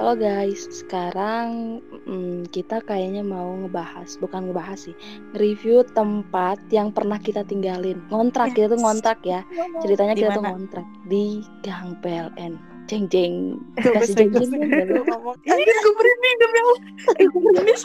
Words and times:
Halo 0.00 0.16
guys, 0.16 0.64
sekarang 0.72 1.76
mm, 2.08 2.48
kita 2.56 2.80
kayaknya 2.88 3.20
mau 3.20 3.52
ngebahas, 3.52 4.16
bukan 4.16 4.48
ngebahas 4.48 4.88
sih, 4.88 4.96
review 5.36 5.84
tempat 5.92 6.56
yang 6.72 6.88
pernah 6.88 7.20
kita 7.20 7.44
tinggalin. 7.44 8.00
Ngontrak, 8.08 8.56
kita 8.56 8.72
tuh 8.72 8.80
ngontrak 8.80 9.20
ya. 9.28 9.44
Ceritanya 9.84 10.16
Di 10.16 10.24
kita 10.24 10.40
tuh 10.40 10.44
ngontrak 10.48 10.88
di 11.04 11.44
Gang 11.60 12.00
PLN. 12.00 12.56
Jeng 12.88 13.12
jeng. 13.12 13.60
Kasih 13.76 14.16
jeng 14.16 14.32
jeng. 14.40 14.48
Ini 14.56 15.62
gue 15.68 15.92
merinding 15.92 16.38
Allah. 16.48 16.78
Eh, 17.20 17.26
gue 17.28 17.40
merinding. 17.44 17.80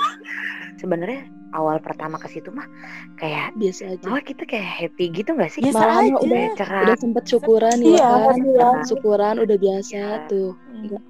sebenarnya 0.80 1.28
awal 1.56 1.80
pertama 1.80 2.16
ke 2.16 2.28
situ 2.28 2.52
mah 2.52 2.68
kayak 3.16 3.56
Biasa 3.56 3.96
aja. 3.96 4.04
malah 4.04 4.22
kita 4.22 4.44
kayak 4.44 4.68
happy 4.68 5.06
gitu 5.10 5.32
nggak 5.32 5.48
sih? 5.50 5.62
Biasa 5.62 5.78
Malahan 5.78 6.04
aja. 6.06 6.16
udah 6.20 6.44
cerah, 6.54 6.84
udah 6.84 6.98
sempet 7.00 7.24
syukuran 7.26 7.78
ya 7.78 7.88
Iya, 7.88 8.10
kan. 8.12 8.36
iya. 8.38 8.68
Syukuran 8.84 9.36
udah 9.40 9.58
biasa 9.58 9.98
Iya. 9.98 10.28
tuh. 10.28 10.52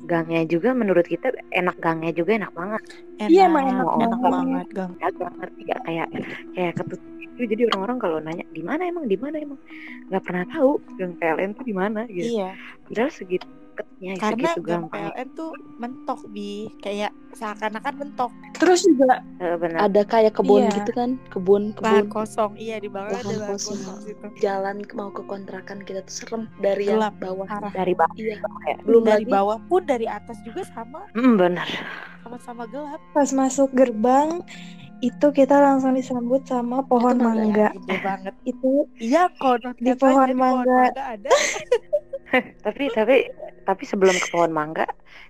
gangnya 0.05 0.45
juga 0.45 0.69
menurut 0.71 1.03
kita 1.03 1.33
enak 1.49 1.75
gangnya 1.77 2.13
juga 2.13 2.37
enak 2.37 2.53
banget. 2.53 2.81
Enak, 3.17 3.29
Iya, 3.29 3.43
emang 3.43 3.63
enak 3.65 3.85
enak 3.97 4.19
banget. 4.21 4.31
banget, 4.31 4.67
Gang. 4.71 4.91
Ya 4.95 5.07
gak 5.11 5.31
ngerti 5.35 5.59
gak 5.65 5.79
kayak 5.83 6.07
kayak 6.53 6.73
ketutup. 6.77 7.09
Jadi 7.35 7.61
orang-orang 7.67 7.97
kalau 7.99 8.17
nanya 8.21 8.45
di 8.47 8.63
mana 8.63 8.81
emang 8.85 9.05
di 9.05 9.17
mana 9.19 9.35
emang 9.35 9.59
nggak 10.07 10.23
pernah 10.23 10.45
tahu 10.47 10.71
gang 10.95 11.19
PLN 11.19 11.51
tuh 11.51 11.65
di 11.65 11.75
mana 11.75 12.07
gitu. 12.07 12.39
Iya, 12.39 12.55
Padahal 12.87 13.11
segitu 13.11 13.43
deketnya 13.75 14.13
karena 14.17 14.49
segitu 14.49 14.61
Gang 14.63 14.83
gampang. 14.85 15.03
PLN 15.11 15.27
tuh 15.33 15.49
mentok 15.75 16.19
bi, 16.27 16.51
kayak 16.79 17.11
seakan-akan 17.31 17.93
mentok. 17.97 18.31
Terus 18.55 18.81
juga 18.83 19.19
Eh, 19.35 19.55
benar. 19.55 19.79
Ada 19.83 20.01
kayak 20.03 20.33
kebun 20.33 20.61
Iya. 20.61 20.71
gitu 20.73 20.91
kan, 20.91 21.09
kebun 21.27 21.63
Lahan 21.75 21.75
kebun. 22.01 22.15
kosong, 22.15 22.51
iya 22.55 22.75
di 22.77 22.87
bawah 22.87 23.09
ada 23.09 23.19
Lahan 23.19 23.35
lahan 23.35 23.51
kosong. 23.51 23.77
kosong 23.77 23.97
situ. 24.01 24.25
Jalan 24.39 24.75
mau 24.91 25.09
ke 25.09 25.21
kontrakan 25.21 25.77
kita 25.81 25.99
tuh 26.01 26.15
serem 26.15 26.43
dari 26.57 26.87
yang 26.87 26.97
Gelap, 26.97 27.15
bawah. 27.19 27.45
parah. 27.45 27.71
Dari 27.71 27.93
bawah 27.93 28.15
Iya. 28.15 28.35
ya. 28.65 28.75
Belum 28.81 29.03
dari 29.03 29.13
lagi 29.21 29.25
bawah 29.29 29.57
pun 29.61 29.81
dari 29.83 30.07
atas 30.07 30.37
juga 30.41 30.63
sama, 30.65 31.03
Hmm, 31.11 31.35
benar. 31.35 31.67
sama-sama 32.21 32.63
gelap. 32.65 33.01
pas 33.11 33.29
masuk 33.29 33.69
gerbang 33.71 34.41
itu 34.97 35.27
kita 35.29 35.53
langsung 35.55 35.91
disambut 35.91 36.41
sama 36.43 36.79
pohon 36.81 37.13
Itu 37.13 37.21
mangga 37.21 37.67
ya? 37.67 37.69
mangga. 37.69 37.97
Banget. 38.01 38.33
Itu 38.43 38.87
Iya, 38.95 39.27
konon 39.35 39.75
Di 39.75 39.91
katanya 39.91 39.99
pohon 39.99 40.25
di 40.25 40.33
mangga. 40.33 40.81
ada. 40.95 41.29
tapi 42.65 42.89
tapi 42.89 43.15
tapi 43.63 43.83
sebelum 43.83 44.13
ke 44.13 44.27
pohon 44.29 44.49
mangga 44.49 44.85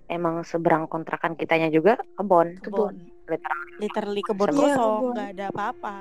emang 0.08 0.44
seberang 0.44 0.86
kontrakan 0.86 1.36
kitanya 1.36 1.68
juga 1.68 1.98
kebon 2.16 2.56
kebun. 2.60 2.96
literal 3.26 3.60
literally 3.78 4.22
kebun 4.22 4.50
Iya, 4.50 4.56
kosong 4.56 4.94
kebun. 4.96 5.14
nggak 5.14 5.30
ada 5.34 5.46
apa-apa 5.50 5.96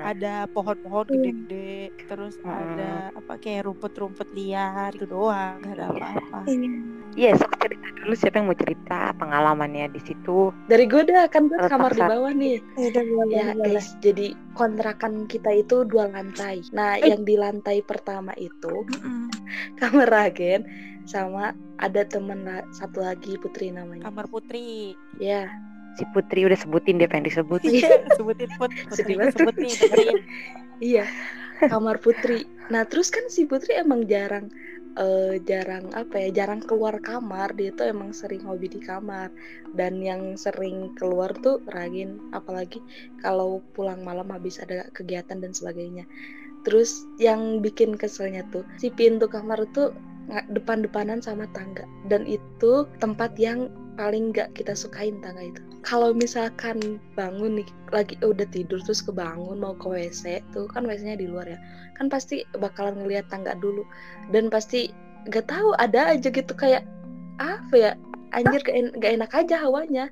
ada 0.00 0.34
pohon-pohon 0.48 1.04
Iya. 1.04 1.12
gede-gede 1.12 1.74
terus 2.06 2.34
Hmm. 2.38 2.54
ada 2.54 2.90
apa 3.12 3.32
kayak 3.36 3.66
rumput-rumput 3.66 4.28
liar 4.30 4.90
itu 4.92 5.04
doang 5.04 5.58
nggak 5.58 5.74
ada 5.74 5.86
apa-apa 5.88 6.38
iya 7.12 7.34
sok 7.34 7.52
cerita 7.58 7.86
dulu 7.96 8.14
siapa 8.14 8.36
yang 8.36 8.46
mau 8.46 8.56
cerita 8.56 8.98
pengalamannya 9.14 9.86
di 9.88 10.00
situ 10.00 10.50
Dari 10.64 10.84
gue 10.84 11.02
dah 11.04 11.26
kan 11.26 11.46
gue 11.46 11.58
kamar 11.62 11.90
di 11.90 12.00
bawah 12.00 12.32
nih. 12.32 12.56
ya 12.74 12.86
udah 12.88 13.04
boleh 13.04 13.32
Ya 13.32 13.46
boleh. 13.52 13.66
guys, 13.72 13.88
jadi 13.98 14.26
kontrakan 14.52 15.24
kita 15.26 15.50
itu 15.54 15.84
dua 15.84 16.08
lantai. 16.08 16.64
Nah, 16.70 16.96
Eh. 16.96 17.06
yang 17.06 17.22
di 17.22 17.34
lantai 17.34 17.80
pertama 17.80 18.32
itu 18.36 18.72
Mm-mm. 18.88 19.28
kamar 19.76 20.06
Ragen 20.06 20.64
sama 21.04 21.52
ada 21.76 22.02
temen 22.02 22.40
satu 22.70 23.00
lagi 23.00 23.36
Putri 23.36 23.68
namanya. 23.68 24.06
kamar 24.06 24.26
putri 24.26 24.94
Ya, 25.16 25.50
si 25.94 26.06
Putri 26.08 26.44
udah 26.44 26.56
sebutin 26.56 26.96
dia 26.96 27.06
pengen 27.06 27.26
disebut 27.26 27.60
iya 27.62 28.00
sebutin 28.16 28.48
put 28.56 28.70
putri 28.86 29.12
banget. 29.14 29.34
sebut 29.34 29.54
nih 29.56 29.72
dengerin 29.76 30.18
iya. 30.80 31.04
Kamar 31.60 32.00
Putri. 32.00 32.48
Nah, 32.70 32.88
terus 32.88 33.08
kan 33.08 33.28
si 33.28 33.44
Putri 33.44 33.76
emang 33.76 34.06
jarang 34.06 34.48
eh, 34.96 35.38
jarang 35.44 35.92
apa 35.94 36.16
ya, 36.22 36.42
jarang 36.42 36.62
keluar 36.64 36.98
kamar. 36.98 37.54
Dia 37.54 37.70
tuh 37.74 37.90
emang 37.90 38.10
sering 38.16 38.42
hobi 38.46 38.66
di 38.70 38.80
kamar. 38.82 39.30
Dan 39.70 40.02
yang 40.02 40.34
sering 40.34 40.90
keluar 40.98 41.34
tuh 41.38 41.62
Ragin, 41.70 42.18
apalagi 42.34 42.82
kalau 43.22 43.62
pulang 43.74 44.02
malam 44.02 44.30
habis 44.34 44.58
ada 44.58 44.88
kegiatan 44.90 45.38
dan 45.38 45.52
sebagainya. 45.54 46.08
Terus 46.66 47.08
yang 47.16 47.64
bikin 47.64 47.96
keselnya 47.96 48.44
tuh 48.52 48.66
si 48.76 48.92
pintu 48.92 49.30
kamar 49.30 49.64
tuh 49.72 49.96
depan-depanan 50.30 51.18
sama 51.18 51.50
tangga 51.50 51.82
dan 52.06 52.22
itu 52.22 52.86
tempat 53.02 53.34
yang 53.34 53.66
paling 54.00 54.32
nggak 54.32 54.56
kita 54.56 54.72
sukain 54.72 55.20
tangga 55.20 55.52
itu. 55.52 55.60
Kalau 55.84 56.16
misalkan 56.16 56.96
bangun 57.20 57.60
nih 57.60 57.68
lagi 57.92 58.16
udah 58.24 58.48
tidur 58.48 58.80
terus 58.80 59.04
kebangun 59.04 59.60
mau 59.60 59.76
ke 59.76 59.84
WC 59.92 60.40
tuh 60.56 60.64
kan 60.72 60.88
WC-nya 60.88 61.20
di 61.20 61.28
luar 61.28 61.44
ya. 61.44 61.60
Kan 62.00 62.08
pasti 62.08 62.40
bakalan 62.56 63.04
ngelihat 63.04 63.28
tangga 63.28 63.52
dulu 63.60 63.84
dan 64.32 64.48
pasti 64.48 64.88
nggak 65.28 65.52
tahu 65.52 65.76
ada 65.76 66.16
aja 66.16 66.32
gitu 66.32 66.56
kayak 66.56 66.88
apa 67.36 67.74
ya 67.76 67.92
anjir 68.32 68.60
gak, 68.64 68.76
en- 68.76 68.94
gak 68.96 69.12
enak 69.20 69.32
aja 69.36 69.56
hawanya 69.60 70.08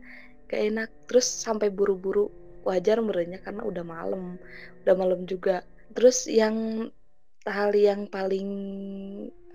gak 0.53 0.63
enak 0.69 0.91
terus 1.09 1.25
sampai 1.25 1.73
buru-buru 1.73 2.29
wajar 2.67 3.01
merenya 3.01 3.41
karena 3.41 3.65
udah 3.65 3.85
malam 3.85 4.37
udah 4.85 4.95
malam 4.97 5.25
juga 5.25 5.65
terus 5.97 6.29
yang 6.29 6.89
hal 7.49 7.73
yang 7.73 8.05
paling 8.11 8.49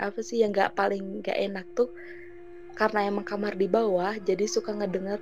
apa 0.02 0.20
sih 0.26 0.42
yang 0.42 0.50
nggak 0.50 0.74
paling 0.74 1.22
nggak 1.22 1.38
enak 1.38 1.68
tuh 1.78 1.94
karena 2.74 3.10
emang 3.10 3.26
kamar 3.26 3.54
di 3.58 3.70
bawah 3.70 4.18
jadi 4.22 4.46
suka 4.50 4.74
ngedenger 4.74 5.20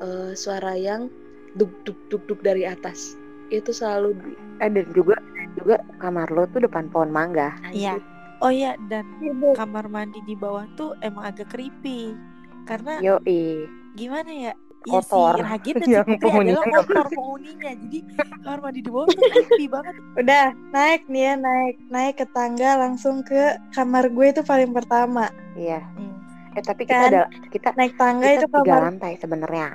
eh, 0.00 0.32
suara 0.36 0.76
yang 0.76 1.08
duk 1.56 1.72
duk 1.88 1.98
duk 2.12 2.22
duk 2.28 2.40
dari 2.44 2.68
atas. 2.68 3.16
Itu 3.48 3.72
selalu 3.72 4.16
eh 4.60 4.68
dan 4.68 4.86
juga 4.92 5.16
juga 5.56 5.76
kamar 5.98 6.28
lo 6.32 6.44
tuh 6.52 6.64
depan 6.64 6.92
pohon 6.92 7.08
mangga. 7.08 7.56
Iya. 7.72 7.96
Oh 8.44 8.52
iya 8.52 8.76
dan 8.92 9.08
Ibu, 9.16 9.56
kamar 9.56 9.88
mandi 9.88 10.20
di 10.28 10.36
bawah 10.36 10.68
tuh 10.76 10.92
emang 11.00 11.32
agak 11.32 11.48
creepy. 11.48 12.12
Karena 12.68 13.00
yoi. 13.00 13.64
gimana 13.96 14.28
ya? 14.28 14.52
Iya 14.86 15.02
sih, 15.02 15.18
Kotor. 15.18 15.34
Ragin 15.42 15.74
dan 15.82 15.86
si 15.88 15.94
Yang 15.96 16.14
adalah 16.22 16.64
nggak 16.68 16.84
kotor 16.86 17.06
penghuninya. 17.10 17.72
Jadi 17.74 17.98
kamar 18.44 18.58
mandi 18.60 18.80
di 18.84 18.90
bawah 18.92 19.06
tuh 19.08 19.24
creepy 19.24 19.64
banget. 19.74 19.94
Udah 20.20 20.44
naik 20.70 21.02
nih 21.08 21.22
ya 21.24 21.34
naik. 21.40 21.74
Naik 21.88 22.14
ke 22.20 22.26
tangga 22.30 22.70
langsung 22.76 23.24
ke 23.24 23.56
kamar 23.72 24.04
gue 24.12 24.26
itu 24.28 24.42
paling 24.44 24.70
pertama. 24.76 25.32
iya. 25.56 25.80
Hmm. 25.96 26.15
Eh 26.56 26.64
tapi 26.64 26.82
kita 26.88 26.96
Kan? 26.96 27.10
ada 27.12 27.22
kita 27.52 27.68
Naik 27.76 27.92
tangga 28.00 28.26
kita 28.26 28.40
itu 28.40 28.46
tiga 28.48 28.72
kamar 28.72 28.82
lantai 28.88 29.12
sebenarnya 29.20 29.66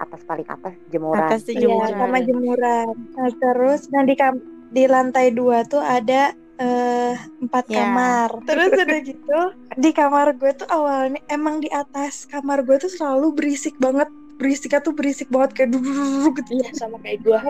atas 0.00 0.20
paling 0.24 0.48
atas 0.48 0.74
jemuran 0.88 1.28
Atas 1.28 1.42
Iya, 1.46 1.60
jemuran. 1.62 1.98
sama 2.00 2.18
jemuran. 2.24 2.94
Nah, 3.14 3.30
terus 3.36 3.80
nah 3.92 4.02
di 4.02 4.14
kam- 4.16 4.44
di 4.72 4.84
lantai 4.88 5.26
dua 5.30 5.58
tuh 5.68 5.82
ada 5.84 6.32
eh, 6.54 7.12
empat 7.44 7.64
Ya. 7.66 7.82
kamar. 7.82 8.30
Terus 8.46 8.70
udah 8.72 9.00
gitu 9.02 9.38
di 9.74 9.90
kamar 9.90 10.26
gue 10.38 10.52
tuh 10.54 10.68
awalnya 10.70 11.20
emang 11.28 11.58
di 11.58 11.68
atas 11.68 12.24
kamar 12.30 12.62
gue 12.62 12.76
tuh 12.78 12.90
selalu 12.90 13.26
berisik 13.34 13.74
banget. 13.76 14.06
Berisiknya 14.34 14.80
tuh 14.82 14.94
berisik 14.96 15.28
banget 15.30 15.50
kayak 15.54 15.70
duduk 15.74 16.32
gitu. 16.42 16.50
iya 16.60 16.68
sama 16.74 16.98
kayak 17.02 17.22
gua 17.22 17.40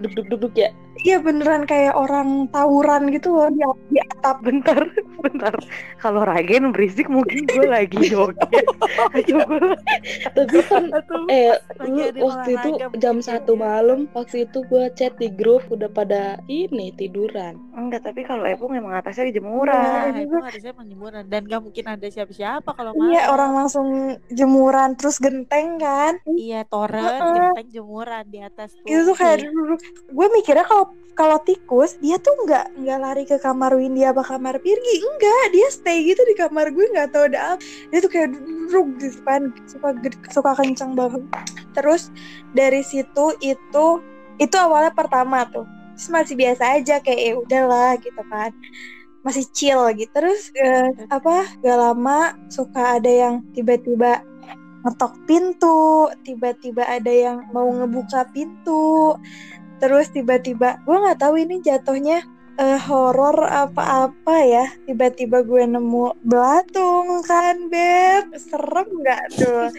duk 0.00 0.12
duk 0.16 0.26
duk 0.30 0.40
duk 0.48 0.54
ya 0.56 0.70
Iya 1.04 1.20
beneran 1.20 1.66
kayak 1.68 1.92
orang 1.98 2.48
tawuran 2.48 3.10
gitu 3.12 3.34
loh 3.34 3.50
di, 3.52 3.60
di 3.92 3.98
atap. 4.00 4.40
bentar 4.40 4.78
bentar 5.24 5.52
kalau 6.00 6.24
Ragen 6.24 6.72
berisik 6.72 7.08
mungkin 7.12 7.44
gue 7.48 7.66
lagi 7.68 7.96
joget 8.12 8.36
tapi 10.32 10.60
kan 10.68 10.84
eh 11.34 11.56
lu 11.84 12.08
waktu 12.24 12.56
itu 12.56 12.68
jam 13.00 13.20
satu 13.20 13.56
ya. 13.56 13.60
malam 13.60 13.98
waktu 14.16 14.44
itu 14.48 14.64
gua 14.68 14.88
chat 14.92 15.16
di 15.20 15.28
grup 15.32 15.64
udah 15.68 15.88
pada 15.92 16.40
ini 16.48 16.92
tiduran 16.96 17.56
enggak 17.76 18.04
tapi 18.04 18.24
kalau 18.24 18.44
Epung 18.44 18.72
emang 18.76 18.96
atasnya 18.96 19.28
di 19.28 19.34
Nah, 19.34 19.40
jemuran 19.40 20.12
itu 20.24 20.36
harusnya 20.40 20.70
emang 20.72 20.88
jemuran 20.88 21.22
Dan 21.28 21.40
gak 21.48 21.62
mungkin 21.64 21.84
ada 21.84 22.06
siapa-siapa 22.06 22.70
kalau 22.72 22.92
Iya 22.96 23.28
malam 23.28 23.34
orang 23.34 23.50
langsung 23.64 23.88
jemuran 24.30 24.94
terus 24.96 25.16
genteng 25.20 25.76
kan. 25.80 26.16
Iya 26.34 26.60
toren, 26.66 27.02
Heeh. 27.02 27.34
genteng 27.54 27.68
jemuran 27.70 28.24
di 28.26 28.38
atas 28.42 28.74
tuh 28.74 28.86
Gitu 28.86 29.02
tuh 29.06 29.16
kayak 29.16 29.46
duduk. 29.46 29.80
Gue 30.10 30.26
mikirnya 30.34 30.66
kalau 30.66 30.86
kalau 31.14 31.38
tikus 31.46 31.94
dia 32.02 32.18
tuh 32.18 32.34
nggak 32.42 32.74
nggak 32.74 32.98
lari 32.98 33.22
ke 33.22 33.38
kamar 33.38 33.70
Windy 33.78 34.02
apa 34.02 34.26
kamar 34.26 34.58
Pirgi 34.58 34.98
enggak 34.98 35.54
dia 35.54 35.68
stay 35.70 36.02
gitu 36.02 36.18
di 36.26 36.34
kamar 36.34 36.74
gue 36.74 36.86
nggak 36.90 37.14
tahu 37.14 37.30
ada 37.30 37.54
apa. 37.54 37.62
Dia 37.94 37.98
tuh 38.02 38.10
kayak 38.10 38.28
duduk 38.34 38.86
gitu 38.98 39.18
kan 39.22 39.42
suka 39.70 39.88
suka 40.34 40.52
kencang 40.58 40.92
banget. 40.98 41.22
Terus 41.72 42.10
dari 42.50 42.82
situ 42.82 43.34
itu 43.38 43.86
itu 44.42 44.56
awalnya 44.58 44.90
pertama 44.90 45.46
tuh. 45.46 45.64
Terus 45.94 46.10
masih 46.10 46.34
biasa 46.34 46.82
aja 46.82 46.98
kayak 46.98 47.20
ya 47.22 47.32
udahlah 47.38 47.94
gitu 48.02 48.22
kan. 48.26 48.50
Masih 49.22 49.46
chill 49.54 49.80
gitu. 49.94 50.10
Terus 50.10 50.50
eh, 50.58 50.90
apa 51.08 51.46
gak 51.62 51.78
lama 51.78 52.34
suka 52.50 52.98
ada 52.98 53.08
yang 53.08 53.34
tiba-tiba 53.54 54.26
ngetok 54.84 55.14
pintu 55.24 56.12
tiba-tiba 56.22 56.84
ada 56.84 57.10
yang 57.10 57.48
mau 57.50 57.66
ngebuka 57.72 58.28
pintu. 58.30 59.16
Terus 59.80 60.12
tiba-tiba 60.12 60.80
gue 60.84 60.96
nggak 60.96 61.20
tahu 61.20 61.40
ini 61.40 61.58
jatuhnya 61.64 62.22
eh, 62.60 62.78
horor 62.84 63.48
apa-apa 63.48 64.36
ya. 64.44 64.66
Tiba-tiba 64.86 65.42
gue 65.42 65.64
nemu 65.64 66.20
belatung 66.22 67.24
kan 67.24 67.72
beb. 67.72 68.36
Serem 68.36 68.88
nggak 68.92 69.24
tuh 69.40 69.72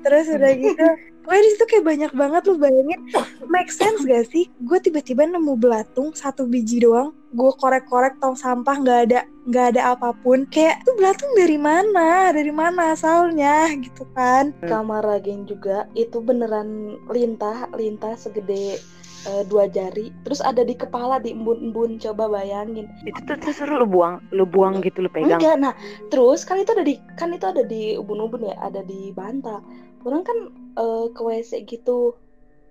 terus 0.00 0.26
udah 0.32 0.52
gitu 0.56 0.86
Pokoknya 1.20 1.42
di 1.42 1.50
situ 1.52 1.64
kayak 1.68 1.84
banyak 1.84 2.12
banget 2.12 2.42
lu 2.48 2.56
bayangin 2.56 3.00
make 3.46 3.68
sense 3.68 4.00
gak 4.02 4.26
sih? 4.28 4.48
Gue 4.64 4.80
tiba-tiba 4.80 5.24
nemu 5.24 5.54
belatung 5.54 6.10
satu 6.12 6.44
biji 6.44 6.80
doang, 6.80 7.12
gue 7.32 7.50
korek-korek 7.56 8.16
tong 8.18 8.34
sampah 8.34 8.76
nggak 8.80 9.00
ada 9.10 9.20
nggak 9.44 9.66
ada 9.76 9.82
apa 9.92 10.10
pun. 10.22 10.48
Kayak 10.48 10.80
tuh 10.82 10.96
belatung 10.96 11.32
dari 11.36 11.58
mana? 11.60 12.32
Dari 12.32 12.50
mana 12.50 12.92
asalnya 12.92 13.68
gitu 13.76 14.08
kan? 14.12 14.52
kamar 14.64 15.02
Ragen 15.02 15.44
juga 15.44 15.84
itu 15.92 16.18
beneran 16.18 16.96
lintah 17.10 17.68
lintah 17.74 18.14
segede 18.14 18.78
eh, 19.26 19.42
dua 19.46 19.68
jari 19.68 20.08
terus 20.24 20.40
ada 20.40 20.62
di 20.62 20.72
kepala 20.72 21.20
di 21.20 21.36
embun-embun 21.36 22.00
coba 22.00 22.30
bayangin 22.30 22.88
Itu 23.04 23.20
tuh 23.26 23.36
terus 23.36 23.60
lu 23.60 23.84
buang, 23.84 24.20
lu 24.32 24.48
buang 24.48 24.80
gitu 24.80 25.04
lu 25.04 25.10
pegang. 25.12 25.36
enggak 25.36 25.56
nah 25.60 25.74
terus 26.08 26.44
kan 26.44 26.56
itu 26.56 26.72
ada 26.72 26.84
di 26.84 26.96
kan 27.16 27.28
itu 27.30 27.44
ada 27.44 27.60
di 27.60 27.96
ubun-ubun 27.96 28.48
ya 28.48 28.56
ada 28.60 28.80
di 28.80 29.12
bantal 29.12 29.60
orang 30.04 30.24
kan 30.24 30.38
eh, 30.80 31.06
ke 31.12 31.20
WC 31.20 31.50
gitu. 31.68 32.16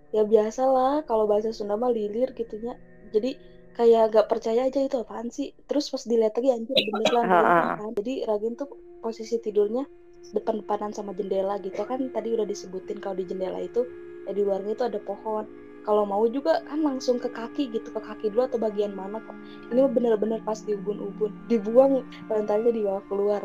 Ya 0.10 0.26
biasalah 0.26 1.06
kalau 1.06 1.30
bahasa 1.30 1.54
Sunda 1.54 1.78
mah 1.78 1.94
lilir 1.94 2.34
gitunya. 2.34 2.74
Jadi 3.14 3.38
kayak 3.78 4.12
gak 4.12 4.28
percaya 4.28 4.68
aja 4.68 4.80
itu 4.82 4.98
apaan 4.98 5.30
sih? 5.30 5.54
Terus 5.70 5.94
pas 5.94 6.04
dilihat 6.04 6.34
lagi 6.36 6.50
anjir 6.50 6.76
beneran 6.76 7.26
ah. 7.30 7.78
kan. 7.80 7.94
jadi 8.02 8.26
Ragen 8.26 8.58
tuh 8.58 8.70
posisi 9.00 9.38
tidurnya 9.40 9.86
depan-depanan 10.34 10.92
sama 10.92 11.14
jendela 11.14 11.62
gitu 11.62 11.86
kan. 11.86 12.10
Tadi 12.10 12.34
udah 12.34 12.46
disebutin 12.50 12.98
kalau 12.98 13.22
di 13.22 13.30
jendela 13.30 13.62
itu 13.62 13.86
ya 14.26 14.34
di 14.34 14.42
luarnya 14.42 14.74
itu 14.74 14.84
ada 14.84 15.00
pohon. 15.06 15.46
Kalau 15.88 16.04
mau 16.04 16.22
juga 16.28 16.60
kan 16.68 16.84
langsung 16.84 17.18
ke 17.18 17.32
kaki 17.32 17.72
gitu 17.72 17.90
ke 17.96 18.02
kaki 18.04 18.30
dulu 18.34 18.52
atau 18.52 18.60
bagian 18.60 18.92
mana 18.92 19.22
kok. 19.22 19.38
Ini 19.72 19.86
bener-bener 19.90 20.42
pas 20.44 20.60
di 20.60 20.76
ubun-ubun 20.76 21.32
dibuang 21.48 22.04
bantalnya 22.28 22.74
dibawa 22.74 23.02
keluar 23.08 23.42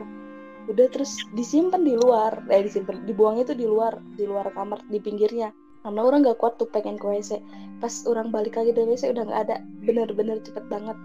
udah 0.65 0.87
terus 0.89 1.21
disimpan 1.33 1.85
di 1.85 1.93
luar 1.95 2.41
eh 2.49 2.65
disimpan 2.65 3.05
dibuangnya 3.05 3.45
tuh 3.45 3.57
di 3.57 3.69
luar 3.69 4.01
di 4.17 4.25
luar 4.25 4.49
kamar 4.51 4.81
di 4.89 4.97
pinggirnya 4.97 5.53
karena 5.85 6.01
orang 6.01 6.25
nggak 6.25 6.41
kuat 6.41 6.57
tuh 6.57 6.65
pengen 6.67 6.97
ke 6.97 7.05
WC 7.05 7.37
pas 7.79 7.93
orang 8.09 8.33
balik 8.33 8.57
lagi 8.57 8.73
dari 8.73 8.89
WC 8.89 9.13
udah 9.13 9.25
nggak 9.29 9.41
ada 9.45 9.57
bener-bener 9.85 10.41
cepet 10.41 10.65
banget 10.67 10.97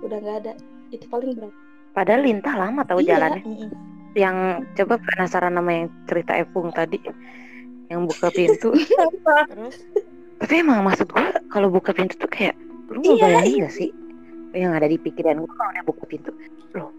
udah 0.00 0.18
nggak 0.20 0.36
ada 0.44 0.52
itu 0.90 1.06
paling 1.08 1.32
berat 1.32 1.54
Padahal 1.90 2.22
lintah 2.22 2.54
lama 2.54 2.86
tahu 2.86 3.02
Iya. 3.02 3.18
jalannya. 3.18 3.42
Mm-mm. 3.42 3.70
Yang 4.14 4.36
coba 4.78 4.94
penasaran 5.02 5.50
nama 5.50 5.70
yang 5.74 5.86
cerita 6.06 6.38
Epung 6.38 6.70
tadi 6.70 7.02
yang 7.90 8.06
buka 8.06 8.30
pintu. 8.36 8.70
terus 9.50 9.76
Tapi 10.38 10.54
emang 10.54 10.86
maksud 10.86 11.10
gua 11.10 11.34
kalau 11.50 11.66
buka 11.66 11.90
pintu 11.90 12.14
tuh 12.14 12.30
kayak 12.30 12.54
lu 12.86 13.02
Iya, 13.02 13.18
ngebayangin 13.18 13.62
gak 13.66 13.74
sih 13.74 13.90
yang 14.54 14.70
ada 14.70 14.86
di 14.86 15.02
pikiran 15.02 15.42
gua 15.42 15.50
kalau 15.50 15.70
dia 15.74 15.82
buka 15.82 16.04
pintu. 16.06 16.30
Loh, 16.78 16.94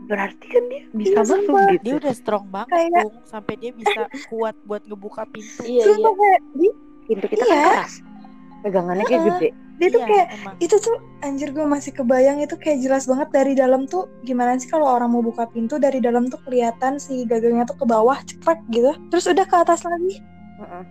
berarti 0.00 0.46
kan 0.46 0.62
dia 0.64 0.82
bisa 0.90 1.10
Iya, 1.10 1.18
masuk 1.18 1.38
sumpah. 1.40 1.64
gitu. 1.70 1.82
dia 1.82 1.94
udah 1.96 2.14
strong 2.14 2.44
banget 2.46 2.70
Kayak- 2.70 2.92
Bung, 3.00 3.14
sampai 3.24 3.54
dia 3.56 3.72
bisa 3.72 4.00
kuat 4.26 4.54
buat 4.62 4.82
ngebuka 4.82 5.22
pintu 5.26 5.62
iya 5.62 5.84
iya 5.86 6.10
kayak 6.10 6.40
dia, 6.52 6.72
Pintu 7.04 7.26
kita 7.26 7.42
Iya. 7.42 7.54
kan 7.54 7.68
keras. 7.74 7.94
Pegangannya 8.60 9.04
kayak 9.04 9.22
gede. 9.26 9.48
dia 9.74 9.88
tuh 9.88 9.98
Iya, 9.98 10.06
kayak 10.06 10.26
emang. 10.34 10.54
itu 10.58 10.76
tuh 10.78 10.96
anjir 11.20 11.48
gue 11.50 11.66
masih 11.66 11.92
kebayang 11.92 12.38
itu 12.38 12.54
kayak 12.54 12.78
jelas 12.78 13.04
banget 13.04 13.28
dari 13.30 13.52
dalam 13.52 13.84
tuh 13.84 14.06
gimana 14.22 14.54
sih 14.54 14.66
kalau 14.66 14.86
orang 14.86 15.08
mau 15.08 15.20
buka 15.20 15.44
pintu 15.46 15.76
dari 15.76 15.98
dalam 15.98 16.26
tuh 16.26 16.38
kelihatan 16.40 16.96
si 16.96 17.24
gagangnya 17.24 17.66
tuh 17.66 17.76
ke 17.76 17.84
bawah 17.84 18.14
cekrek 18.20 18.62
gitu 18.68 18.94
terus 19.08 19.26
udah 19.26 19.42
ke 19.42 19.56
atas 19.58 19.82
lagi 19.82 20.22
Heeh. 20.56 20.82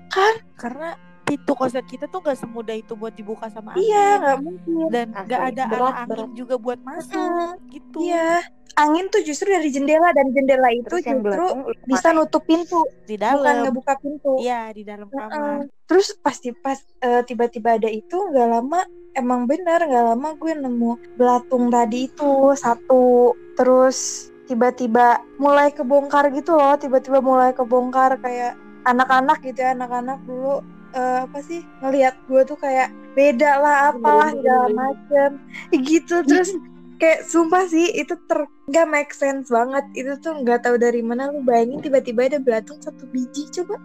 karena 0.54 1.00
pintu 1.24 1.56
kosan 1.56 1.82
kita 1.84 2.06
tuh 2.06 2.20
gak 2.20 2.36
semudah 2.36 2.76
itu 2.76 2.94
buat 2.94 3.12
dibuka 3.12 3.48
sama 3.48 3.72
iya 3.74 3.96
angin 4.12 4.20
nggak 4.20 4.40
mungkin 4.44 4.76
dan 4.92 5.08
Asli. 5.10 5.30
gak 5.30 5.42
ada 5.48 5.64
Berat, 5.64 5.80
arah 5.80 5.94
angin 5.96 6.10
berat. 6.12 6.30
juga 6.36 6.56
buat 6.58 6.80
masuk 6.82 7.16
Mm, 7.16 7.52
gitu 7.72 7.98
iya 8.04 8.32
angin 8.74 9.06
tuh 9.14 9.22
justru 9.22 9.54
dari 9.54 9.70
jendela 9.70 10.10
dan 10.14 10.34
jendela 10.34 10.70
itu 10.74 10.90
Terus 10.90 11.06
yang 11.06 11.22
justru 11.22 11.46
bisa 11.86 12.10
nutup 12.14 12.44
pintu 12.46 12.82
di 13.06 13.16
bukan 13.18 13.38
dalam. 13.38 13.56
ngebuka 13.70 13.94
pintu. 14.02 14.32
Iya 14.42 14.74
di 14.74 14.84
dalam 14.86 15.08
kamar. 15.10 15.30
Heeh. 15.30 15.60
terus 15.84 16.16
pasti 16.26 16.50
pas 16.56 16.80
eh, 17.06 17.22
tiba-tiba 17.22 17.78
ada 17.78 17.86
itu 17.92 18.18
nggak 18.18 18.48
lama 18.50 18.82
emang 19.14 19.46
bener 19.46 19.78
nggak 19.78 20.06
lama 20.16 20.30
gue 20.40 20.54
nemu 20.58 20.92
belatung 21.20 21.70
tadi 21.70 22.10
itu 22.10 22.58
satu. 22.58 23.38
Terus 23.54 24.30
tiba-tiba 24.50 25.22
mulai 25.38 25.70
kebongkar 25.70 26.34
gitu 26.34 26.58
loh 26.58 26.76
tiba-tiba 26.76 27.22
mulai 27.24 27.54
kebongkar 27.54 28.18
kayak 28.20 28.58
anak-anak 28.84 29.40
gitu 29.46 29.64
ya 29.64 29.72
anak-anak 29.78 30.20
dulu 30.28 30.60
eh, 30.92 31.24
apa 31.30 31.40
sih 31.46 31.62
ngelihat 31.80 32.18
gue 32.28 32.42
tuh 32.44 32.58
kayak 32.58 32.90
beda 33.14 33.62
lah 33.62 33.76
apalah 33.94 34.34
segala 34.34 34.68
macem. 34.74 35.30
Gitu 35.70 36.26
terus 36.26 36.50
kayak 37.04 37.28
sumpah 37.28 37.68
sih 37.68 37.92
itu 38.00 38.16
ter 38.32 38.48
nggak 38.72 38.88
make 38.88 39.12
sense 39.12 39.52
banget. 39.52 39.84
Itu 39.92 40.16
tuh 40.24 40.40
nggak 40.40 40.64
tahu 40.64 40.80
dari 40.80 41.04
mana 41.04 41.28
lu 41.28 41.44
bayangin 41.44 41.84
tiba-tiba 41.84 42.32
ada 42.32 42.40
belatung 42.40 42.80
satu 42.80 43.04
biji 43.12 43.52
coba. 43.52 43.76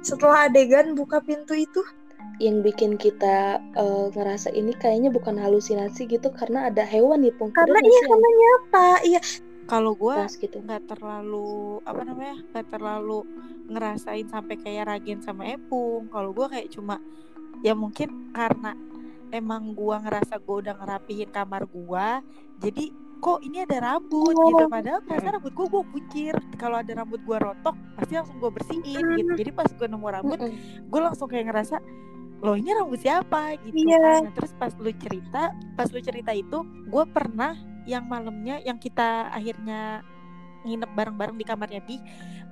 Setelah 0.00 0.48
adegan 0.48 0.96
buka 0.96 1.20
pintu 1.20 1.52
itu. 1.52 1.84
Yang 2.40 2.72
bikin 2.72 2.92
kita 2.96 3.60
eh, 3.76 4.06
ngerasa 4.16 4.56
ini 4.56 4.72
kayaknya 4.72 5.12
bukan 5.12 5.36
halusinasi 5.36 6.08
gitu 6.08 6.32
karena 6.32 6.72
ada 6.72 6.80
hewan 6.80 7.20
nih 7.20 7.34
Pung. 7.36 7.52
karena 7.52 7.76
iya 7.76 8.00
karena 8.08 8.28
nyata 8.40 8.90
iya. 9.04 9.20
Kalau 9.68 9.94
gue 9.94 10.16
gitu. 10.42 10.58
nggak 10.58 10.90
terlalu 10.90 11.78
apa 11.86 12.02
namanya 12.02 12.40
nggak 12.50 12.66
terlalu 12.72 13.22
ngerasain 13.70 14.26
sampai 14.26 14.56
kayak 14.58 14.88
Ragen 14.88 15.20
sama 15.20 15.44
Epung. 15.52 16.08
Kalau 16.08 16.32
gue 16.32 16.46
kayak 16.48 16.72
cuma 16.72 16.98
ya 17.62 17.76
mungkin 17.76 18.32
karena 18.34 18.74
emang 19.32 19.72
gua 19.72 19.98
ngerasa 19.98 20.36
gue 20.38 20.56
udah 20.62 20.74
ngerapihin 20.76 21.28
kamar 21.28 21.64
gua 21.64 22.20
jadi 22.58 22.92
kok 23.18 23.38
ini 23.40 23.62
ada 23.62 23.78
rambut 23.80 24.34
Oh. 24.34 24.46
gitu. 24.50 24.66
Padahal 24.66 24.98
perasaan 25.00 25.38
rambut 25.38 25.52
gue 25.52 25.66
gue 25.68 25.82
kuncir 25.88 26.34
kalau 26.56 26.76
ada 26.76 26.92
rambut 26.92 27.22
gua 27.22 27.38
rontok 27.40 27.74
pasti 27.94 28.12
langsung 28.14 28.36
gue 28.36 28.50
bersihin 28.50 28.82
gitu. 29.14 29.32
Jadi 29.38 29.50
pas 29.50 29.66
gue 29.66 29.86
nemu 29.86 30.06
rambut 30.10 30.38
gue 30.82 31.00
langsung 31.00 31.26
kayak 31.26 31.48
ngerasa 31.48 31.78
loh 32.38 32.58
ini 32.58 32.74
rambut 32.74 32.98
siapa? 32.98 33.54
gitu 33.62 33.86
Iya. 33.86 33.98
kan. 33.98 34.20
Nah, 34.26 34.32
terus 34.34 34.52
pas 34.52 34.72
lu 34.76 34.90
cerita 34.92 35.42
pas 35.72 35.86
lu 35.86 35.98
cerita 35.98 36.34
itu 36.34 36.58
gue 36.84 37.04
pernah 37.08 37.54
yang 37.86 38.04
malamnya 38.04 38.58
yang 38.58 38.76
kita 38.76 39.30
akhirnya 39.30 40.02
nginep 40.62 40.90
bareng-bareng 40.90 41.34
di 41.34 41.42
kamarnya 41.42 41.80
Bi 41.80 41.98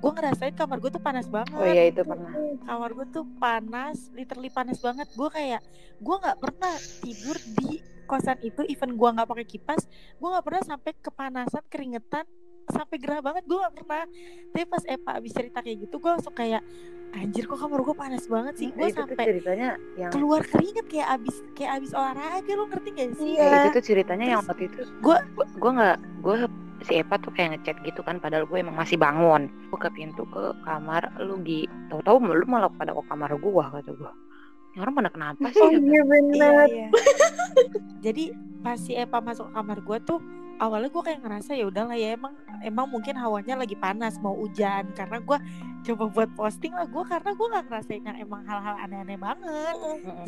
gue 0.01 0.11
ngerasain 0.11 0.53
kamar 0.53 0.77
gue 0.81 0.91
tuh 0.91 0.99
panas 0.99 1.29
banget. 1.29 1.53
Oh 1.53 1.63
iya 1.63 1.83
itu 1.87 2.01
pernah. 2.01 2.31
kamar 2.65 2.89
gue 2.91 3.07
tuh 3.07 3.25
panas 3.37 3.97
literally 4.11 4.49
panas 4.49 4.81
banget. 4.81 5.07
Gue 5.13 5.29
kayak 5.29 5.61
gue 6.01 6.15
nggak 6.17 6.37
pernah 6.41 6.73
tidur 6.99 7.37
di 7.55 7.77
kosan 8.09 8.41
itu 8.41 8.65
even 8.67 8.97
gue 8.97 9.07
nggak 9.07 9.23
pakai 9.23 9.47
kipas 9.47 9.87
gue 10.19 10.27
nggak 10.27 10.43
pernah 10.43 10.63
sampai 10.65 10.91
kepanasan 10.99 11.63
keringetan 11.69 12.25
sampai 12.67 12.97
gerah 12.97 13.21
banget. 13.21 13.45
Gue 13.45 13.57
nggak 13.57 13.73
pernah. 13.77 14.05
Tapi 14.51 14.65
pas 14.65 14.83
Epa 14.83 15.11
abis 15.21 15.31
cerita 15.31 15.61
kayak 15.61 15.77
gitu 15.85 15.95
gue 16.01 16.11
langsung 16.11 16.33
kayak 16.33 16.65
anjir 17.11 17.43
kok 17.43 17.59
kamar 17.59 17.83
gue 17.83 17.95
panas 17.95 18.23
banget 18.25 18.53
sih? 18.57 18.69
Gue 18.71 18.87
tuh 18.89 19.03
sampai 19.03 19.25
ceritanya 19.27 19.69
yang 19.99 20.11
keluar 20.11 20.41
keringet 20.41 20.85
kayak 20.87 21.19
abis 21.19 21.35
kayak 21.53 21.71
abis 21.77 21.91
olahraga 21.91 22.51
lo 22.55 22.65
ngerti 22.71 22.89
gak 22.95 23.09
sih? 23.19 23.31
Iya. 23.35 23.43
Ya, 23.45 23.57
itu 23.61 23.69
tuh 23.75 23.83
ceritanya 23.85 24.25
yang 24.25 24.41
Terus 24.41 24.49
waktu 24.49 24.63
itu. 24.65 24.81
Gua- 25.03 25.25
gua 25.35 25.45
gua 25.59 25.71
nggak 25.77 25.97
gue 26.23 26.35
si 26.81 26.97
Eva 26.97 27.15
tuh 27.21 27.31
kayak 27.33 27.61
ngechat 27.61 27.77
gitu 27.85 28.01
kan 28.01 28.17
padahal 28.17 28.49
gue 28.49 28.57
emang 28.57 28.77
masih 28.77 28.97
bangun. 28.97 29.49
Buka 29.69 29.89
pintu 29.93 30.25
ke 30.29 30.53
kamar 30.65 31.09
lu 31.21 31.37
gi 31.45 31.69
tahu-tahu 31.89 32.21
lu 32.33 32.45
malah 32.49 32.69
pada 32.73 32.93
ke 32.93 33.03
kamar 33.05 33.31
gua 33.37 33.69
kata 33.69 33.93
gua. 33.95 34.11
Ini 34.71 34.87
orang 34.87 34.95
pada 35.03 35.09
kenapa 35.11 35.47
sih? 35.51 35.59
Oh 35.59 35.71
iya 35.71 35.79
Iya, 35.83 36.01
bener. 36.07 36.67
Iya. 36.71 36.87
Jadi 37.99 38.23
pas 38.63 38.79
si 38.79 38.95
Epa 38.95 39.19
masuk 39.19 39.51
ke 39.51 39.53
kamar 39.59 39.77
gue 39.83 39.97
tuh 40.07 40.19
awalnya 40.63 40.87
gue 40.93 41.03
kayak 41.03 41.19
ngerasa 41.25 41.51
ya 41.57 41.67
udahlah 41.67 41.97
ya 41.99 42.15
emang 42.15 42.31
emang 42.63 42.87
mungkin 42.87 43.19
hawanya 43.19 43.59
lagi 43.59 43.75
panas 43.75 44.15
mau 44.23 44.31
hujan. 44.39 44.87
Karena 44.95 45.19
gue 45.19 45.37
coba 45.81 46.03
buat 46.09 46.29
posting 46.37 46.73
lah 46.73 46.85
gue 46.85 47.03
karena 47.05 47.31
gue 47.33 47.47
nggak 47.51 47.65
ngerasain 47.69 48.03
yang 48.05 48.17
emang 48.21 48.41
hal-hal 48.45 48.75
aneh-aneh 48.77 49.17
banget. 49.17 49.75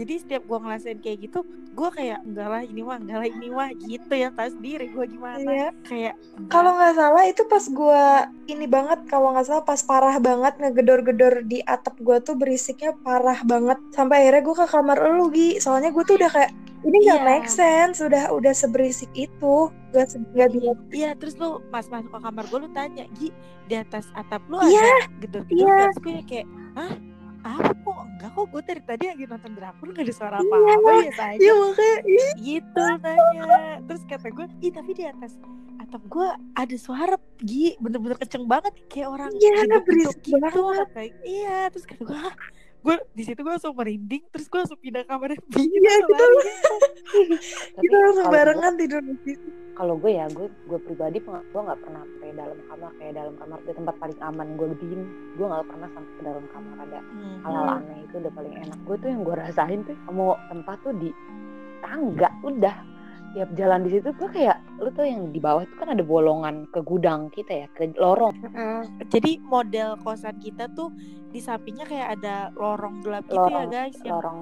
Jadi 0.02 0.14
setiap 0.20 0.44
gue 0.50 0.58
ngerasain 0.60 1.00
kayak 1.00 1.18
gitu 1.30 1.40
gue 1.74 1.90
kayak 1.90 2.22
enggak 2.22 2.48
lah 2.54 2.62
ini 2.62 2.82
mah 2.86 2.98
enggak 3.02 3.18
lah 3.18 3.30
ini 3.30 3.48
mah 3.50 3.70
gitu 3.74 4.14
ya 4.14 4.30
tahu 4.30 4.50
sendiri 4.54 4.86
gue 4.94 5.06
gimana. 5.10 5.42
Iya. 5.44 5.70
kayak 5.86 6.14
kalau 6.50 6.74
nggak 6.78 6.96
salah 6.98 7.24
itu 7.30 7.44
pas 7.46 7.66
gua 7.70 8.06
ini 8.50 8.66
banget 8.66 9.00
kalau 9.08 9.34
nggak 9.34 9.46
salah 9.48 9.66
pas 9.66 9.82
parah 9.86 10.18
banget 10.18 10.54
ngegedor-gedor 10.60 11.46
di 11.46 11.62
atap 11.64 11.96
gua 12.02 12.18
tuh 12.20 12.36
berisiknya 12.38 12.96
parah 13.06 13.40
banget. 13.46 13.78
Sampai 13.94 14.26
akhirnya 14.26 14.42
gua 14.46 14.56
ke 14.66 14.68
kamar 14.70 14.98
elu 14.98 15.28
Gi. 15.34 15.50
Soalnya 15.62 15.90
gua 15.94 16.04
tuh 16.08 16.16
udah 16.20 16.32
kayak 16.32 16.52
ini 16.84 16.98
nggak 17.02 17.20
Iya. 17.20 17.26
make 17.26 17.48
sense 17.48 17.98
udah 18.00 18.30
udah 18.30 18.52
seberisik 18.52 19.10
itu. 19.14 19.72
Gak 19.90 20.14
nggak 20.34 20.50
bisa 20.52 20.72
Iya 20.90 21.10
terus 21.14 21.38
lu 21.38 21.62
pas 21.70 21.86
masuk 21.86 22.10
ke 22.10 22.20
kamar 22.20 22.44
gue 22.44 22.60
lu 22.60 22.70
tanya 22.72 23.06
Gi 23.14 23.30
di 23.64 23.76
atas 23.76 24.10
atap 24.14 24.42
lu 24.48 24.58
Iya, 24.60 24.82
ada? 24.82 24.96
Gedor-gedor 25.20 25.62
iya. 25.62 25.78
terus 25.86 25.98
gue 26.00 26.14
kayak 26.26 26.48
hah? 26.74 26.94
Apa 27.44 27.76
kok? 27.76 27.98
Enggak 28.08 28.30
kok 28.32 28.46
gue 28.48 28.62
dari 28.64 28.82
tadi 28.82 29.04
lagi 29.06 29.24
nonton 29.26 29.52
drakor 29.54 29.88
gak 29.90 30.02
ada 30.02 30.14
suara 30.14 30.38
Iya. 30.38 30.48
apa-apa. 30.50 30.90
Biasa 30.98 31.24
aja 31.24 31.38
Iya 31.38 31.54
makanya. 31.54 32.28
Gitu 32.40 32.84
nanya 32.98 33.44
terus 33.84 34.04
kata 34.04 34.28
gue 34.30 34.46
ih 34.60 34.72
tapi 34.72 34.92
di 34.92 35.04
atas 35.04 35.32
atap 35.78 36.02
gue 36.08 36.28
ada 36.54 36.76
suara 36.76 37.16
Gi. 37.40 37.76
Bener-bener 37.78 38.18
kenceng 38.18 38.46
banget. 38.46 38.74
Kayak 38.88 39.10
orang 39.10 39.30
Iya, 39.32 39.52
geduk-geduk 39.62 39.84
berisik 39.86 40.20
gitu 40.26 40.62
banget. 40.66 40.88
iya. 41.22 41.58
Terus 41.70 41.86
kata 41.86 42.02
gue? 42.02 42.22
Gue 42.84 42.96
di 43.10 43.24
situ 43.24 43.40
gue 43.40 43.50
langsung 43.50 43.74
merinding 43.74 44.24
terus 44.28 44.46
gue 44.46 44.60
langsung 44.60 44.76
pindah 44.78 45.04
kamar 45.04 45.32
Iya, 45.56 45.94
kita- 45.98 46.14
lari. 46.20 46.52
Tapi 47.74 47.82
kita 47.82 47.96
langsung 47.98 48.28
barengan 48.28 48.74
tidur 48.76 49.02
di 49.02 49.16
situ. 49.24 49.48
Kalau 49.74 49.96
gue 49.96 50.12
ya 50.12 50.30
gue 50.30 50.48
gue 50.64 50.80
pribadi 50.80 51.18
gue 51.18 51.32
nggak 51.58 51.80
pernah 51.80 52.04
sampai 52.04 52.30
dalam 52.32 52.60
kamar 52.64 52.92
kayak 52.94 53.14
dalam 53.16 53.34
kamar 53.36 53.58
di 53.60 53.74
tempat 53.74 53.96
paling 53.98 54.20
aman 54.22 54.48
gue 54.54 54.68
diem. 54.78 55.02
Gue 55.34 55.46
nggak 55.46 55.66
pernah 55.66 55.90
sampai 55.90 56.14
ke 56.14 56.22
dalam 56.22 56.46
kamar 56.48 56.76
ada 56.80 57.00
Hmm. 57.04 57.38
hal-hal 57.42 57.68
aneh 57.78 57.98
itu 58.04 58.16
udah 58.18 58.32
paling 58.32 58.54
enak. 58.60 58.78
Gue 58.84 58.96
tuh 58.98 59.10
yang 59.10 59.22
gue 59.22 59.36
rasain 59.36 59.80
tuh 59.84 59.96
mau 60.10 60.32
tempat 60.46 60.78
tuh 60.82 60.94
di 60.94 61.10
tangga 61.80 62.30
udah 62.42 62.76
tiap 63.34 63.50
jalan 63.58 63.82
di 63.84 63.98
situ 63.98 64.14
gue 64.14 64.30
kayak 64.30 64.62
lu 64.78 64.94
tuh 64.94 65.10
yang 65.10 65.34
di 65.34 65.42
bawah 65.42 65.66
itu 65.66 65.76
kan 65.76 65.90
ada 65.90 66.06
bolongan 66.06 66.70
ke 66.70 66.80
gudang 66.86 67.34
kita 67.34 67.66
ya 67.66 67.68
ke 67.74 67.90
lorong. 67.98 68.38
Jadi 69.10 69.42
model 69.42 69.98
kosan 70.06 70.38
kita 70.38 70.70
tuh 70.78 70.94
di 71.34 71.42
sampingnya 71.42 71.90
kayak 71.90 72.22
ada 72.22 72.54
lorong 72.54 73.02
gelap 73.02 73.26
gitu 73.26 73.42
ya 73.42 73.66
lorong 73.66 73.74
guys, 73.74 73.98
yang 74.06 74.22
lorong 74.22 74.40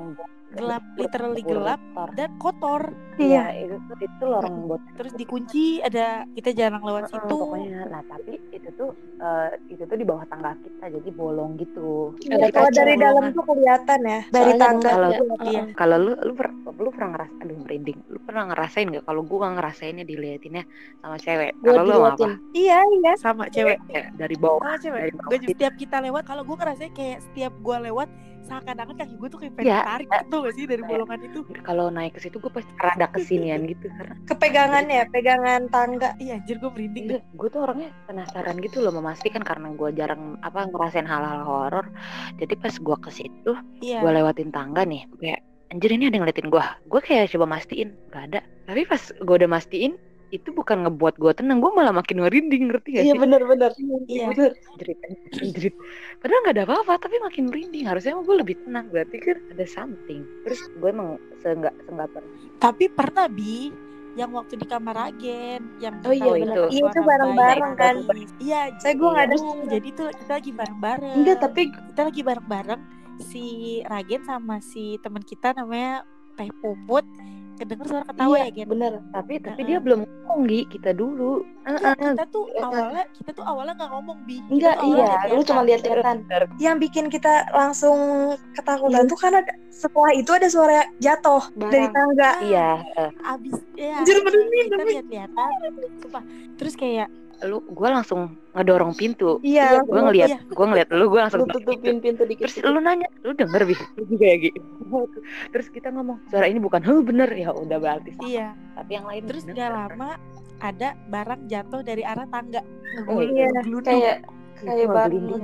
gelap, 0.54 0.84
literally 0.96 1.42
gelap 1.42 1.80
Kotor. 1.82 2.10
dan 2.14 2.30
kotor. 2.38 2.82
iya 3.16 3.54
itu 3.54 3.76
tuh 3.86 3.98
itu 4.00 4.24
lorong 4.24 4.56
buat 4.66 4.82
Terus 4.98 5.14
dikunci, 5.14 5.64
ada 5.80 6.26
kita 6.34 6.52
jarang 6.52 6.82
lewat 6.82 7.08
Heeh, 7.08 7.22
situ. 7.22 7.36
pokoknya. 7.38 7.82
Nah 7.86 8.02
tapi 8.04 8.34
itu 8.50 8.70
tuh 8.74 8.90
eh, 9.18 9.50
itu 9.68 9.84
tuh 9.84 9.94
di 9.94 10.04
bawah 10.04 10.26
tangga 10.26 10.58
kita 10.58 10.86
jadi 10.90 11.10
bolong 11.12 11.54
gitu. 11.56 12.16
Ada 12.26 12.50
kalau 12.50 12.72
dari 12.72 12.96
dalam 12.98 13.24
tuh 13.30 13.44
kelihatan 13.46 14.00
ya 14.02 14.20
dari 14.30 14.54
tangga. 14.58 14.90
kalau 14.90 15.10
Iya. 15.42 15.64
kalau 15.74 15.96
lu 15.98 16.12
lu 16.18 16.34
per- 16.34 16.56
lu 16.72 16.90
pernah 16.90 17.10
ngeras 17.14 17.32
aduh 17.38 17.58
merinding. 17.62 18.00
Lu 18.10 18.20
pernah 18.20 18.44
ngerasain 18.50 18.88
nggak 18.90 19.06
kalau 19.06 19.22
gua 19.22 19.48
ngerasainnya 19.54 20.04
diliatinnya 20.04 20.64
sama 20.98 21.16
cewek? 21.16 21.52
Kalau 21.62 21.82
lu 21.86 21.94
apa? 22.02 22.28
iya 22.52 22.80
iya. 22.98 23.14
Sama 23.16 23.46
cewek. 23.54 23.78
Ya, 23.88 24.10
dari 24.12 24.36
bawah 24.36 24.60
Sama 24.66 24.78
cewek. 24.82 25.02
dari 25.04 25.14
bawah 25.14 25.30
Gue 25.30 25.38
juga 25.38 25.52
setiap 25.54 25.74
kita 25.78 25.98
lewat, 26.02 26.24
kalau 26.26 26.42
gue 26.42 26.58
ngerasa 26.58 26.84
kayak 26.92 27.20
setiap 27.22 27.54
gue 27.56 27.78
lewat 27.86 28.10
seakan-akan 28.52 28.96
kaki 28.98 29.16
gue 29.16 29.30
tuh 29.30 29.40
kayak 29.40 29.54
pengen 29.56 29.70
Iya. 29.70 29.80
tarik 29.82 30.08
gitu 30.12 30.36
gak 30.38 30.54
sih 30.54 30.66
dari 30.66 30.82
Iya. 30.82 30.90
bolongan 30.90 31.20
itu? 31.24 31.40
kalau 31.62 31.86
naik 31.88 32.12
ke 32.12 32.22
situ 32.22 32.36
gue 32.38 32.52
pasti 32.52 32.72
rada 32.78 33.08
kesinian 33.08 33.64
gitu 33.64 33.88
karena 33.90 34.16
kepegangan 34.26 34.86
ya 34.86 35.04
pegangan 35.08 35.62
tangga 35.68 36.10
Iya, 36.18 36.34
anjir 36.38 36.58
gue 36.58 36.70
merinding 36.70 37.06
deh. 37.08 37.22
gue 37.24 37.48
tuh 37.48 37.62
orangnya 37.62 37.90
penasaran 38.06 38.60
gitu 38.60 38.78
loh 38.80 38.92
memastikan 38.92 39.40
karena 39.42 39.72
gue 39.72 39.90
jarang 39.94 40.22
apa 40.42 40.68
ngerasain 40.68 41.06
hal-hal 41.06 41.42
horor 41.42 41.86
jadi 42.36 42.54
pas 42.56 42.74
gue 42.74 42.98
ke 43.00 43.10
situ 43.10 43.52
Iya. 43.80 44.00
gue 44.00 44.12
lewatin 44.12 44.50
tangga 44.50 44.84
nih 44.84 45.08
kayak 45.16 45.40
anjir 45.70 45.88
ini 45.90 46.04
ada 46.06 46.16
yang 46.16 46.24
ngeliatin 46.26 46.50
gue 46.50 46.66
gue 46.86 47.02
kayak 47.02 47.32
coba 47.32 47.46
mastiin 47.50 47.96
gak 48.10 48.24
ada 48.28 48.40
tapi 48.66 48.84
pas 48.84 49.00
gue 49.00 49.36
udah 49.38 49.48
mastiin 49.50 49.96
itu 50.32 50.50
bukan 50.52 50.88
ngebuat 50.88 51.20
gue 51.20 51.32
tenang 51.36 51.60
gue 51.60 51.72
malah 51.72 51.92
makin 51.92 52.24
merinding 52.24 52.72
ngerti 52.72 52.96
gak 52.96 53.04
iya 53.04 53.14
sih 53.14 53.20
benar-benar 53.20 53.72
Iya. 54.08 54.26
bener 54.32 54.52
jerit 55.36 55.76
padahal 56.24 56.40
nggak 56.48 56.56
ada 56.56 56.64
apa-apa 56.66 56.94
tapi 57.04 57.16
makin 57.20 57.52
merinding 57.52 57.84
harusnya 57.84 58.16
emang 58.16 58.26
gue 58.26 58.38
lebih 58.40 58.56
tenang 58.64 58.88
berarti 58.90 59.18
kan 59.20 59.38
ada 59.52 59.66
something 59.68 60.24
terus 60.48 60.60
gue 60.80 60.90
emang 60.90 61.20
seenggak 61.44 61.76
seenggak 61.86 62.08
pernah 62.16 62.32
Tapi 62.62 62.86
pernah 62.88 63.26
bi 63.28 63.70
yang 64.12 64.36
waktu 64.36 64.60
di 64.60 64.68
kamar 64.68 64.96
agen 65.08 65.72
yang 65.80 65.96
Oh 66.04 66.12
iya, 66.12 66.36
benar. 66.36 66.68
Iya, 66.68 66.84
itu 66.84 67.00
bareng-bareng 67.00 67.74
kan. 67.80 67.96
Iya, 68.44 68.62
Saya 68.84 68.94
gua 69.00 69.10
nggak 69.16 69.24
iya. 69.24 69.34
dengar. 69.40 69.56
Jadi 69.72 69.88
tuh 69.96 70.08
kita 70.12 70.32
lagi 70.36 70.52
bareng-bareng. 70.52 71.14
enggak 71.16 71.38
tapi 71.40 71.62
kita 71.72 72.02
lagi 72.12 72.22
bareng-bareng 72.22 72.82
si 73.24 73.44
Ragen 73.88 74.22
sama 74.28 74.60
si 74.60 75.00
teman 75.00 75.24
kita 75.24 75.56
namanya 75.56 76.04
Teh 76.36 76.52
Puput 76.60 77.06
kedenger 77.62 77.86
suara 77.86 78.06
ketawa 78.10 78.36
iya, 78.36 78.46
ya 78.50 78.56
Gen? 78.58 78.68
bener. 78.68 78.94
Tapi 79.14 79.34
tapi 79.38 79.62
Heeh. 79.62 79.70
dia 79.70 79.78
belum 79.78 80.00
ngomong 80.02 80.42
Gi, 80.50 80.62
kita 80.66 80.92
dulu. 80.92 81.46
Enggak, 81.62 81.94
Heeh. 81.94 82.14
kita 82.18 82.26
tuh 82.34 82.44
Heeh. 82.50 82.66
awalnya 82.66 83.04
kita 83.14 83.30
tuh 83.38 83.44
awalnya 83.46 83.74
nggak 83.78 83.92
ngomong 83.94 84.18
bi. 84.26 84.38
Enggak 84.50 84.76
iya. 84.82 85.10
lu 85.30 85.42
cuma 85.46 85.62
lihat-lihatan 85.62 86.18
yang 86.58 86.76
bikin 86.82 87.06
kita 87.08 87.46
langsung 87.54 87.98
ketakutan 88.58 89.06
tuh 89.06 89.18
karena 89.22 89.46
ada- 89.46 89.58
setelah 89.70 90.12
itu 90.18 90.32
ada 90.34 90.48
suara 90.50 90.82
jatuh 90.98 91.44
dari 91.54 91.86
Barang. 91.86 91.94
tangga. 91.94 92.32
Iya. 92.42 92.70
Eh, 92.98 93.10
abis 93.30 93.56
ya 93.78 93.94
Anjir, 94.02 94.18
kita 94.18 94.30
tapi- 94.74 94.94
lihat-lihatan 94.98 95.72
sumpah. 96.02 96.24
Terus 96.58 96.74
kayak 96.74 97.08
lu 97.44 97.58
gue 97.66 97.90
langsung 97.90 98.22
ngedorong 98.54 98.94
pintu 98.94 99.42
iya 99.42 99.82
gue 99.82 100.02
ngeliat 100.02 100.30
Iya. 100.30 100.40
gue 100.46 100.66
ngeliat 100.66 100.88
lu 100.92 101.06
gue 101.10 101.20
langsung 101.20 101.40
lu 101.42 101.46
buka 101.46 101.58
pintu. 101.58 101.70
tutupin 101.74 101.96
pintu 101.98 102.24
dikit 102.26 102.44
terus 102.46 102.56
lu 102.62 102.80
nanya 102.80 103.08
lu 103.22 103.32
denger 103.34 103.62
bi 103.66 103.76
lu 103.98 104.04
juga 104.06 104.26
ya 104.26 104.38
Gi 104.38 104.52
terus 105.50 105.68
kita 105.70 105.88
ngomong 105.90 106.18
suara 106.28 106.46
ini 106.46 106.58
bukan 106.58 106.82
huh 106.82 107.02
bener 107.02 107.30
ya 107.30 107.50
udah 107.50 107.78
berarti 107.78 108.14
sama. 108.14 108.24
iya 108.26 108.48
tapi 108.74 108.92
yang 108.94 109.06
lain 109.08 109.24
terus 109.26 109.44
bener. 109.44 109.56
gak 109.58 109.72
lama 109.72 110.10
ada 110.62 110.90
barang 111.10 111.42
jatuh 111.48 111.82
dari 111.82 112.04
arah 112.06 112.28
tangga 112.30 112.62
Oh, 113.08 113.24
iya. 113.24 113.48
kayak 113.82 114.18
kayak 114.60 114.88
barang 114.92 115.42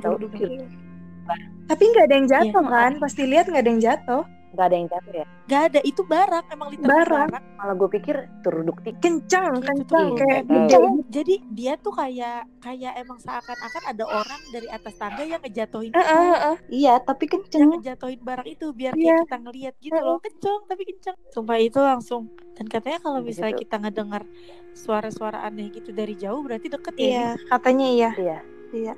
tapi 1.67 1.83
nggak 1.83 2.05
ada 2.07 2.15
yang 2.15 2.27
jatuh 2.27 2.63
Iya. 2.63 2.71
kan 2.71 2.91
pasti 2.99 3.21
lihat 3.27 3.45
nggak 3.47 3.63
ada 3.63 3.71
yang 3.71 3.83
jatuh 3.83 4.23
nggak 4.57 4.65
ada 4.65 4.75
yang 4.75 4.89
jatuh 4.89 5.13
ya? 5.13 5.25
Gak 5.47 5.61
ada 5.63 5.79
itu 5.81 6.01
barang 6.03 6.45
emang 6.49 6.67
literally 6.67 6.91
Barang. 6.91 7.29
barang, 7.29 7.43
malah 7.55 7.75
gue 7.77 7.89
pikir 7.93 8.15
turuduk 8.41 8.77
tik 8.81 8.97
kencang 8.97 9.53
Iya, 9.53 9.63
kencang 9.63 10.07
kayak 10.15 10.41
Iya. 10.41 10.65
gede 10.67 10.77
jadi 11.07 11.35
dia 11.47 11.73
tuh 11.77 11.93
kayak 11.93 12.37
kayak 12.57 12.93
emang 12.97 13.15
seakan-akan 13.17 13.83
ada 13.85 14.03
orang 14.03 14.41
dari 14.49 14.67
atas 14.67 14.93
tangga 14.95 15.21
yang 15.21 15.39
ngejatuhin 15.39 15.91
Heeh, 15.91 16.03
itu 16.03 16.25
heeh. 16.33 16.55
iya 16.75 16.93
tapi 16.99 17.23
yang 17.23 17.33
kenceng. 17.39 17.69
ngejatuhin 17.75 18.19
barang 18.19 18.47
itu 18.47 18.65
biar 18.71 18.91
Iya. 18.91 19.05
kayak 19.13 19.21
kita 19.23 19.37
ngelihat 19.39 19.73
gitu 19.79 19.99
loh. 19.99 20.17
Kenceng 20.19 20.61
tapi 20.65 20.83
kenceng. 20.83 21.15
Sumpah 21.29 21.57
itu 21.57 21.79
langsung. 21.79 22.23
Dan 22.51 22.65
katanya 22.65 22.97
kalau 22.99 23.21
Habis 23.21 23.29
misalnya 23.31 23.53
itu- 23.53 23.61
kita 23.63 23.75
ngedengar 23.77 24.23
suara-suara 24.73 25.39
aneh 25.41 25.69
gitu 25.69 25.89
dari 25.91 26.13
jauh 26.13 26.41
berarti 26.41 26.67
deket 26.67 26.93
ya 26.95 27.05
iya 27.05 27.27
katanya 27.47 27.87
iya. 27.87 28.11
Iya. 28.15 28.37
Iya 28.67 28.93